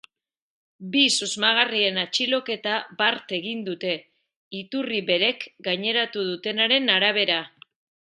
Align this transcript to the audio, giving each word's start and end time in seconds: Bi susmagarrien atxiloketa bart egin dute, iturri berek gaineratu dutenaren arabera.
Bi 0.95 1.03
susmagarrien 1.15 1.99
atxiloketa 2.05 2.79
bart 3.03 3.35
egin 3.41 3.63
dute, 3.69 3.93
iturri 4.63 5.05
berek 5.13 5.49
gaineratu 5.69 6.29
dutenaren 6.33 6.95
arabera. 6.99 7.43